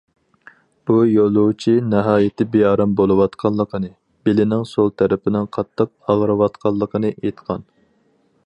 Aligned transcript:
بۇ 0.89 0.95
يولۇچى 1.07 1.73
ناھايىتى 1.89 2.47
بىئارام 2.55 2.95
بولۇۋاتقانلىقىنى، 3.01 3.93
بېلىنىڭ 4.29 4.67
سول 4.73 4.93
تەرىپىنىڭ 5.03 5.49
قاتتىق 5.59 5.93
ئاغرىۋاتقانلىقىنى 6.09 7.17
ئېيتقان. 7.17 7.69